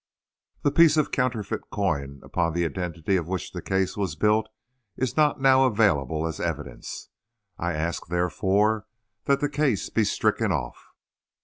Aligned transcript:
The 0.63 0.71
piece 0.71 0.97
of 0.97 1.11
counterfeit 1.11 1.69
coin 1.71 2.21
upon 2.23 2.53
the 2.53 2.65
identity 2.65 3.17
of 3.17 3.27
which 3.27 3.51
the 3.51 3.61
case 3.61 3.95
was 3.95 4.15
built 4.15 4.49
is 4.97 5.15
not 5.15 5.39
now 5.39 5.63
available 5.65 6.25
as 6.25 6.39
evidence. 6.39 7.09
I 7.59 7.73
ask, 7.73 8.07
therefore, 8.07 8.87
that 9.25 9.41
the 9.41 9.47
case 9.47 9.91
be 9.91 10.03
stricken 10.03 10.51
off." 10.51 10.87